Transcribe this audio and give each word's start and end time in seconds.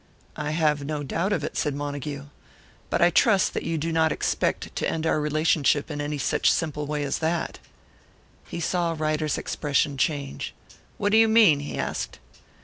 "I 0.35 0.49
have 0.49 0.83
no 0.83 1.03
doubt 1.03 1.31
of 1.31 1.43
it," 1.43 1.55
said 1.55 1.75
Montague. 1.75 2.25
"But 2.89 3.03
I 3.03 3.11
trust 3.11 3.53
that 3.53 3.61
you 3.61 3.77
do 3.77 3.91
not 3.91 4.11
expect 4.11 4.75
to 4.77 4.89
end 4.89 5.05
our 5.05 5.21
relationship 5.21 5.91
in 5.91 6.01
any 6.01 6.17
such 6.17 6.51
simple 6.51 6.87
way 6.87 7.03
as 7.03 7.19
that." 7.19 7.59
He 8.47 8.59
saw 8.61 8.95
Ryder's 8.97 9.37
expression 9.37 9.97
change. 9.99 10.55
"What 10.97 11.11
do 11.11 11.19
you 11.19 11.27
mean?" 11.27 11.59
he 11.59 11.77
asked. 11.77 12.17